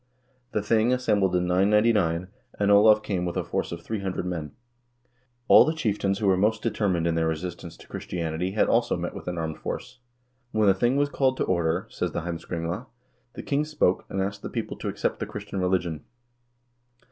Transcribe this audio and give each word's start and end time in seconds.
The 0.51 0.63
thing 0.63 0.91
assembled 0.91 1.35
in 1.35 1.45
999, 1.45 2.29
and 2.57 2.71
Olav 2.71 3.03
came 3.03 3.23
with 3.23 3.37
a 3.37 3.43
force 3.43 3.71
of 3.71 3.83
300 3.83 4.25
men. 4.25 4.53
All 5.47 5.63
the 5.63 5.75
chieftains 5.75 6.17
who 6.17 6.25
were 6.25 6.35
most 6.35 6.63
deter 6.63 6.89
mined 6.89 7.05
in 7.05 7.13
their 7.13 7.27
resistance 7.27 7.77
to 7.77 7.87
Christianity 7.87 8.53
had 8.53 8.67
also 8.67 8.97
met 8.97 9.13
with 9.13 9.27
an 9.27 9.37
armed 9.37 9.59
force. 9.59 9.99
When 10.53 10.65
the 10.67 10.73
thing 10.73 10.95
was 10.95 11.09
called 11.09 11.37
to 11.37 11.43
order, 11.43 11.85
says 11.91 12.13
the 12.13 12.21
"Heimskringla," 12.21 12.87
the 13.35 13.43
king 13.43 13.63
spoke, 13.63 14.05
and 14.09 14.19
asked 14.19 14.41
the 14.41 14.49
people 14.49 14.75
to 14.77 14.87
accept 14.87 15.19
the 15.19 15.27
Christian 15.27 15.59
religion. 15.59 16.03